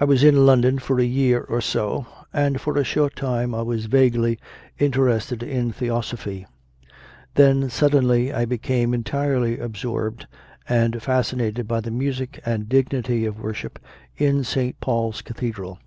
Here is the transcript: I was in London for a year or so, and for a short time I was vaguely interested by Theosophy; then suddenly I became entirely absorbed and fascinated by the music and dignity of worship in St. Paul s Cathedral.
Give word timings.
I 0.00 0.04
was 0.04 0.24
in 0.24 0.44
London 0.46 0.80
for 0.80 0.98
a 0.98 1.04
year 1.06 1.40
or 1.42 1.60
so, 1.60 2.08
and 2.32 2.60
for 2.60 2.76
a 2.76 2.82
short 2.82 3.14
time 3.14 3.54
I 3.54 3.62
was 3.62 3.86
vaguely 3.86 4.40
interested 4.80 5.46
by 5.48 5.70
Theosophy; 5.70 6.44
then 7.36 7.70
suddenly 7.70 8.32
I 8.34 8.46
became 8.46 8.92
entirely 8.92 9.60
absorbed 9.60 10.26
and 10.68 11.00
fascinated 11.00 11.68
by 11.68 11.78
the 11.80 11.92
music 11.92 12.40
and 12.44 12.68
dignity 12.68 13.24
of 13.26 13.38
worship 13.40 13.78
in 14.18 14.42
St. 14.42 14.80
Paul 14.80 15.10
s 15.12 15.20
Cathedral. 15.22 15.78